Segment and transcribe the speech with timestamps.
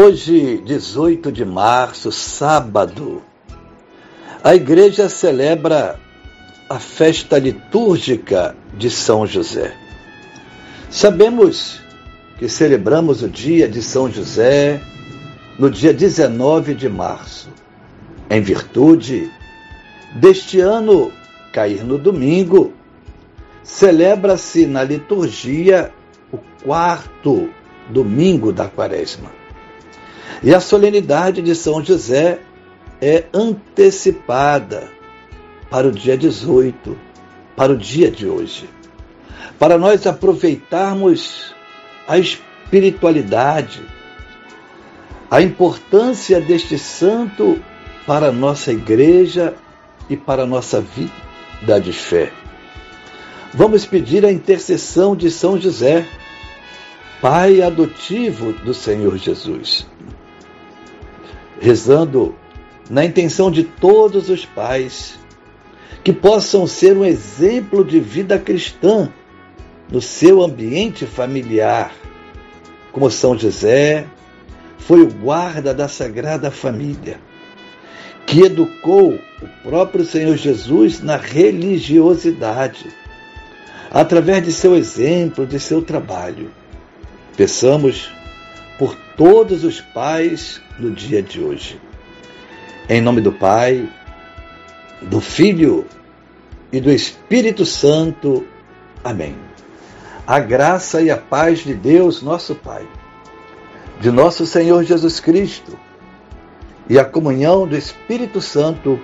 [0.00, 3.20] Hoje, 18 de março, sábado,
[4.44, 5.98] a igreja celebra
[6.70, 9.74] a festa litúrgica de São José.
[10.88, 11.80] Sabemos
[12.38, 14.80] que celebramos o dia de São José
[15.58, 17.48] no dia 19 de março,
[18.30, 19.28] em virtude
[20.14, 21.10] deste ano
[21.52, 22.72] cair no domingo,
[23.64, 25.92] celebra-se na liturgia
[26.32, 27.50] o quarto
[27.90, 29.37] domingo da quaresma.
[30.42, 32.40] E a solenidade de São José
[33.00, 34.88] é antecipada
[35.70, 36.96] para o dia 18,
[37.56, 38.68] para o dia de hoje.
[39.58, 41.54] Para nós aproveitarmos
[42.06, 43.82] a espiritualidade,
[45.30, 47.60] a importância deste santo
[48.06, 49.54] para a nossa igreja
[50.08, 52.32] e para a nossa vida de fé.
[53.52, 56.06] Vamos pedir a intercessão de São José,
[57.20, 59.86] pai adotivo do Senhor Jesus
[61.60, 62.34] rezando
[62.88, 65.18] na intenção de todos os pais
[66.02, 69.12] que possam ser um exemplo de vida cristã
[69.90, 71.92] no seu ambiente familiar,
[72.92, 74.06] como São José
[74.78, 77.18] foi o guarda da Sagrada Família,
[78.26, 82.86] que educou o próprio Senhor Jesus na religiosidade,
[83.90, 86.50] através de seu exemplo, de seu trabalho.
[87.36, 88.10] Peçamos
[88.78, 91.80] por todos os pais no dia de hoje.
[92.88, 93.88] Em nome do Pai,
[95.02, 95.84] do Filho
[96.72, 98.46] e do Espírito Santo.
[99.02, 99.36] Amém.
[100.26, 102.86] A graça e a paz de Deus, nosso Pai,
[104.00, 105.78] de nosso Senhor Jesus Cristo
[106.88, 108.98] e a comunhão do Espírito Santo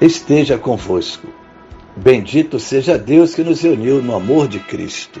[0.00, 1.26] esteja convosco.
[1.94, 5.20] Bendito seja Deus que nos uniu no amor de Cristo.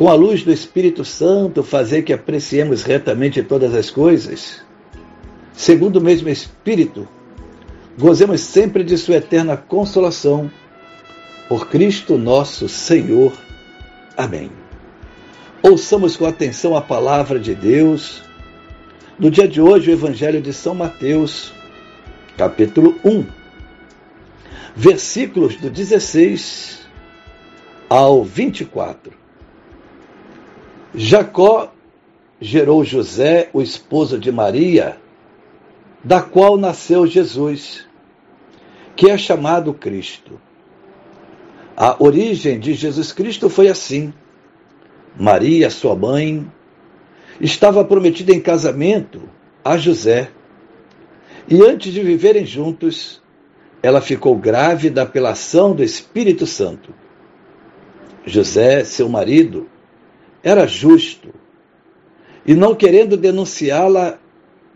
[0.00, 4.62] com a luz do Espírito Santo, fazer que apreciemos retamente todas as coisas,
[5.52, 7.06] segundo o mesmo Espírito,
[7.98, 10.50] gozemos sempre de Sua eterna consolação.
[11.50, 13.34] Por Cristo nosso Senhor.
[14.16, 14.50] Amém.
[15.62, 18.22] Ouçamos com atenção a palavra de Deus.
[19.18, 21.52] No dia de hoje, o Evangelho de São Mateus,
[22.38, 23.26] capítulo 1,
[24.74, 26.88] versículos do 16
[27.90, 29.20] ao 24.
[30.94, 31.72] Jacó
[32.40, 34.96] gerou José, o esposo de Maria,
[36.02, 37.86] da qual nasceu Jesus,
[38.96, 40.40] que é chamado Cristo.
[41.76, 44.12] A origem de Jesus Cristo foi assim.
[45.18, 46.50] Maria, sua mãe,
[47.40, 49.22] estava prometida em casamento
[49.64, 50.30] a José.
[51.48, 53.22] E antes de viverem juntos,
[53.82, 56.92] ela ficou grávida pela ação do Espírito Santo.
[58.26, 59.69] José, seu marido,
[60.42, 61.28] era justo.
[62.46, 64.18] E não querendo denunciá-la,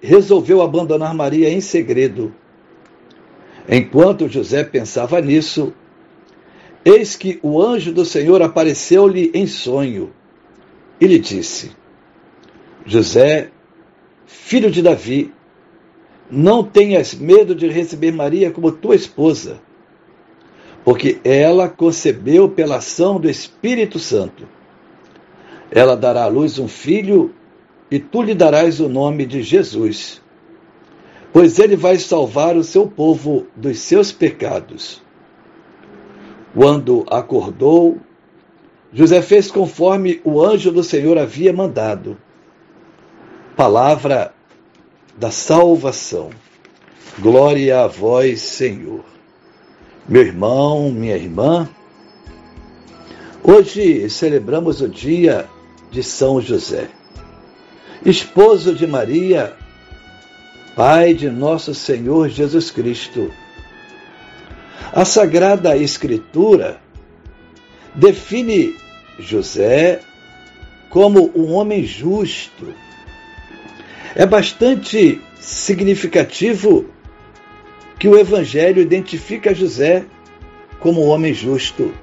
[0.00, 2.34] resolveu abandonar Maria em segredo.
[3.68, 5.72] Enquanto José pensava nisso,
[6.84, 10.12] eis que o anjo do Senhor apareceu-lhe em sonho
[11.00, 11.72] e lhe disse:
[12.84, 13.50] José,
[14.26, 15.32] filho de Davi,
[16.30, 19.58] não tenhas medo de receber Maria como tua esposa,
[20.84, 24.46] porque ela concebeu pela ação do Espírito Santo.
[25.70, 27.34] Ela dará à luz um filho,
[27.90, 30.20] e tu lhe darás o nome de Jesus,
[31.32, 35.02] pois ele vai salvar o seu povo dos seus pecados.
[36.54, 37.98] Quando acordou,
[38.92, 42.16] José fez conforme o anjo do Senhor havia mandado.
[43.56, 44.32] Palavra
[45.16, 46.30] da salvação.
[47.18, 49.04] Glória a vós, Senhor.
[50.08, 51.68] Meu irmão, minha irmã,
[53.42, 55.48] hoje celebramos o dia
[55.94, 56.88] de São José,
[58.04, 59.54] esposo de Maria,
[60.74, 63.30] Pai de nosso Senhor Jesus Cristo.
[64.92, 66.80] A Sagrada Escritura
[67.94, 68.74] define
[69.20, 70.00] José
[70.90, 72.74] como um homem justo.
[74.16, 76.86] É bastante significativo
[78.00, 80.04] que o Evangelho identifica José
[80.80, 81.94] como um homem justo,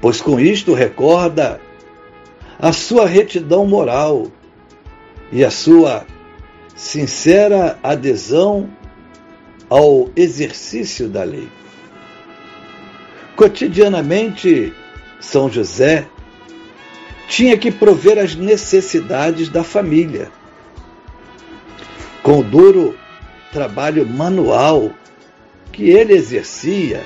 [0.00, 1.60] pois com isto recorda
[2.58, 4.28] a sua retidão moral
[5.32, 6.06] e a sua
[6.74, 8.68] sincera adesão
[9.68, 11.48] ao exercício da lei.
[13.36, 14.72] Cotidianamente,
[15.20, 16.06] São José
[17.28, 20.30] tinha que prover as necessidades da família.
[22.22, 22.96] Com o duro
[23.52, 24.90] trabalho manual
[25.72, 27.04] que ele exercia,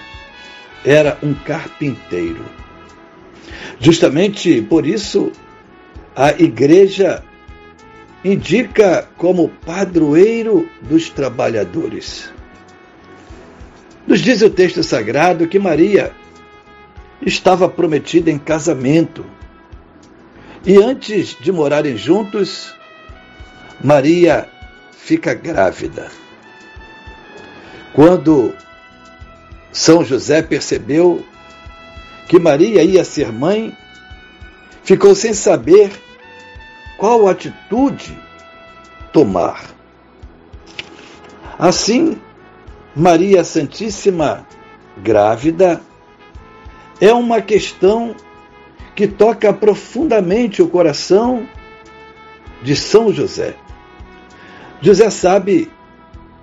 [0.84, 2.44] era um carpinteiro.
[3.80, 5.30] Justamente por isso,
[6.14, 7.22] a igreja
[8.24, 12.32] indica como padroeiro dos trabalhadores.
[14.06, 16.12] Nos diz o texto sagrado que Maria
[17.24, 19.24] estava prometida em casamento.
[20.66, 22.74] E antes de morarem juntos,
[23.82, 24.48] Maria
[24.90, 26.10] fica grávida.
[27.92, 28.52] Quando
[29.70, 31.24] São José percebeu
[32.28, 33.74] que Maria ia ser mãe,
[34.82, 35.90] ficou sem saber
[36.98, 38.16] qual atitude
[39.12, 39.64] tomar.
[41.58, 42.20] Assim,
[42.94, 44.46] Maria Santíssima
[44.98, 45.80] grávida
[47.00, 48.14] é uma questão
[48.94, 51.48] que toca profundamente o coração
[52.62, 53.54] de São José.
[54.80, 55.70] José sabe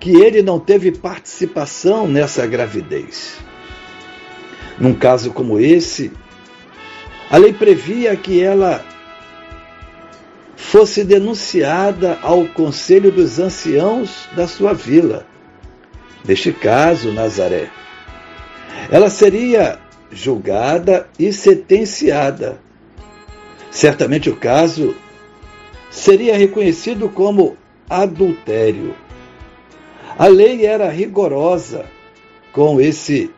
[0.00, 3.38] que ele não teve participação nessa gravidez.
[4.78, 6.12] Num caso como esse,
[7.30, 8.84] a lei previa que ela
[10.54, 15.26] fosse denunciada ao conselho dos anciãos da sua vila,
[16.24, 17.70] neste caso, Nazaré.
[18.90, 19.78] Ela seria
[20.10, 22.60] julgada e sentenciada.
[23.70, 24.94] Certamente o caso
[25.90, 27.56] seria reconhecido como
[27.88, 28.94] adultério.
[30.18, 31.86] A lei era rigorosa
[32.52, 33.30] com esse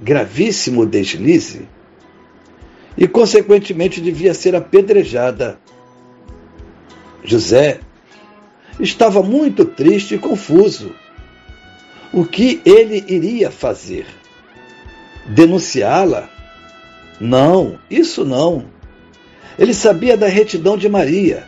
[0.00, 1.68] gravíssimo deslize
[2.96, 5.58] e, consequentemente, devia ser apedrejada
[7.24, 7.80] José
[8.78, 10.94] estava muito triste e confuso.
[12.12, 14.06] O que ele iria fazer?
[15.26, 16.28] Denunciá-la?
[17.20, 18.64] Não, isso não.
[19.58, 21.46] Ele sabia da retidão de Maria.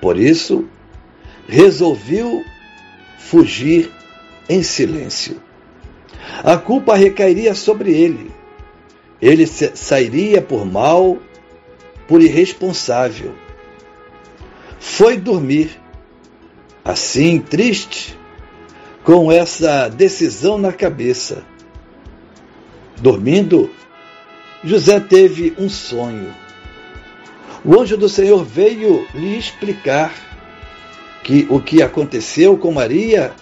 [0.00, 0.66] Por isso,
[1.46, 2.42] resolveu
[3.18, 3.90] fugir
[4.48, 5.40] em silêncio.
[6.42, 8.30] A culpa recairia sobre ele.
[9.20, 11.18] Ele sairia por mal,
[12.08, 13.34] por irresponsável
[14.82, 15.80] foi dormir.
[16.84, 18.18] Assim, triste,
[19.04, 21.44] com essa decisão na cabeça.
[23.00, 23.70] Dormindo,
[24.64, 26.34] José teve um sonho.
[27.64, 30.12] O anjo do Senhor veio lhe explicar
[31.22, 33.32] que o que aconteceu com Maria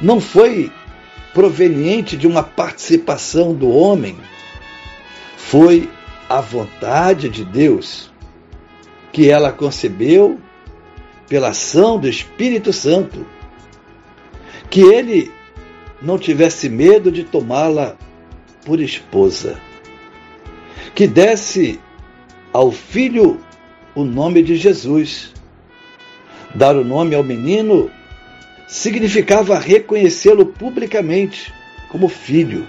[0.00, 0.72] não foi
[1.34, 4.16] proveniente de uma participação do homem,
[5.36, 5.88] foi
[6.28, 8.10] a vontade de Deus
[9.12, 10.38] que ela concebeu
[11.28, 13.26] pela ação do Espírito Santo,
[14.70, 15.30] que ele
[16.00, 17.96] não tivesse medo de tomá-la
[18.64, 19.60] por esposa,
[20.94, 21.80] que desse
[22.52, 23.40] ao filho
[23.94, 25.32] o nome de Jesus.
[26.54, 27.90] Dar o nome ao menino
[28.68, 31.52] significava reconhecê-lo publicamente
[31.88, 32.66] como filho.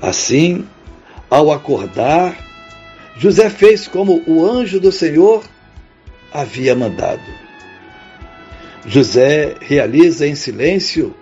[0.00, 0.66] Assim,
[1.28, 2.36] ao acordar,
[3.16, 5.44] José fez como o anjo do Senhor
[6.32, 7.22] havia mandado.
[8.86, 11.14] José realiza em silêncio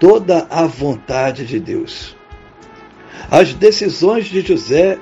[0.00, 2.16] toda a vontade de Deus.
[3.30, 4.98] As decisões de José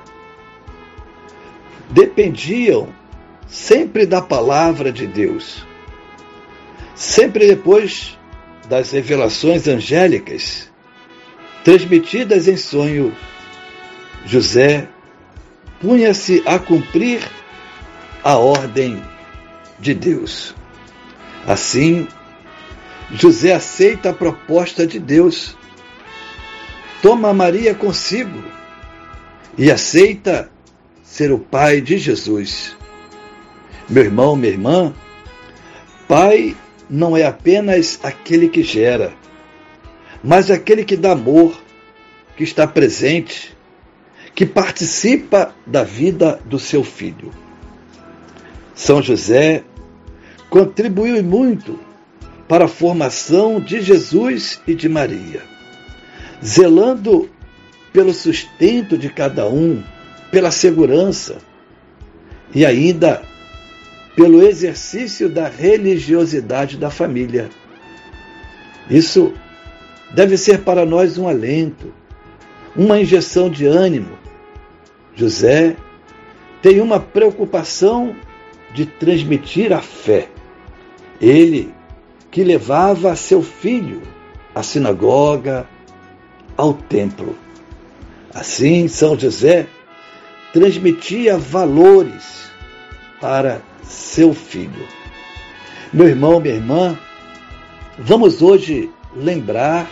[1.89, 2.89] dependiam
[3.47, 5.66] sempre da palavra de Deus.
[6.97, 8.17] Sempre depois
[8.67, 10.67] das revelações angélicas
[11.63, 13.15] transmitidas em sonho,
[14.25, 14.89] José
[15.79, 17.21] punha-se a cumprir
[18.23, 18.99] a ordem
[19.79, 20.55] de Deus.
[21.45, 22.07] Assim,
[23.11, 25.55] José aceita a proposta de Deus,
[27.03, 28.43] toma Maria consigo
[29.55, 30.49] e aceita
[31.03, 32.75] ser o pai de Jesus.
[33.87, 34.93] Meu irmão, minha irmã,
[36.07, 36.55] pai
[36.89, 39.13] não é apenas aquele que gera,
[40.23, 41.61] mas aquele que dá amor,
[42.35, 43.55] que está presente,
[44.33, 47.31] que participa da vida do seu filho.
[48.75, 49.63] São José
[50.49, 51.79] contribuiu muito
[52.47, 55.41] para a formação de Jesus e de Maria,
[56.43, 57.29] zelando
[57.91, 59.83] pelo sustento de cada um,
[60.31, 61.37] pela segurança
[62.53, 63.21] e ainda
[64.17, 67.51] pelo exercício da religiosidade da família.
[68.89, 69.31] Isso
[70.11, 71.93] deve ser para nós um alento,
[72.75, 74.17] uma injeção de ânimo.
[75.13, 75.75] José
[76.63, 78.15] tem uma preocupação
[78.73, 80.27] de transmitir a fé.
[81.21, 81.71] Ele
[82.31, 84.01] que levava seu filho
[84.55, 85.67] à sinagoga,
[86.57, 87.35] ao templo.
[88.33, 89.67] Assim, São José
[90.53, 92.49] transmitia valores
[93.21, 94.87] para seu filho.
[95.91, 96.97] Meu irmão, minha irmã,
[97.97, 99.87] vamos hoje lembrar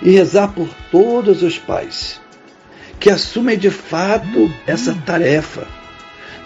[0.00, 2.20] e rezar por todos os pais
[3.00, 5.66] que assumem de fato essa tarefa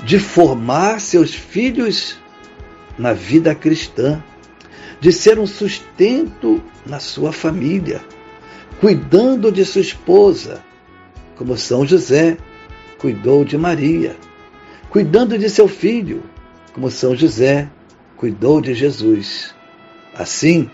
[0.05, 2.17] de formar seus filhos
[2.99, 4.23] na vida cristã,
[5.01, 8.01] de ser um sustento na sua família,
[8.81, 10.63] cuidando de sua esposa,
[11.37, 12.37] como São José
[12.99, 14.17] cuidou de Maria,
[14.91, 16.23] cuidando de seu filho,
[16.73, 17.69] como São José
[18.17, 19.55] cuidou de Jesus.
[20.15, 20.71] Assim,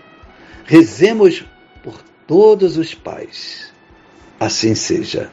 [0.65, 1.45] rezemos
[1.83, 3.73] por todos os pais.
[4.39, 5.31] Assim seja.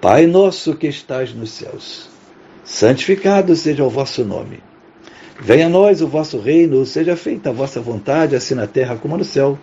[0.00, 2.10] Pai nosso que estás nos céus,
[2.64, 4.60] santificado seja o vosso nome.
[5.40, 9.16] Venha a nós o vosso reino, seja feita a vossa vontade, assim na terra como
[9.16, 9.58] no céu.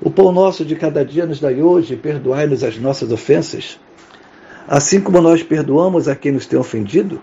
[0.00, 3.80] O pão nosso de cada dia nos dai hoje, perdoai-nos as nossas ofensas,
[4.68, 7.22] assim como nós perdoamos a quem nos tem ofendido.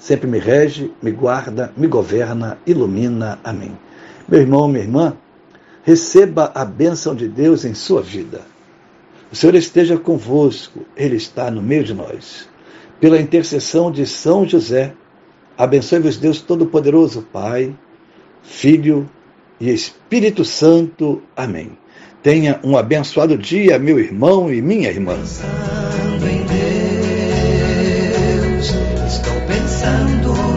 [0.00, 3.38] sempre me rege, me guarda, me governa, ilumina.
[3.44, 3.78] Amém.
[4.26, 5.16] Meu irmão, minha irmã,
[5.84, 8.40] receba a bênção de Deus em sua vida.
[9.30, 12.48] O Senhor esteja convosco, Ele está no meio de nós.
[12.98, 14.92] Pela intercessão de São José,
[15.56, 17.74] abençoe-vos Deus Todo-Poderoso, Pai,
[18.42, 19.08] Filho
[19.60, 21.22] e Espírito Santo.
[21.36, 21.78] Amém.
[22.22, 25.16] Tenha um abençoado dia, meu irmão e minha irmã
[29.60, 30.49] pensando.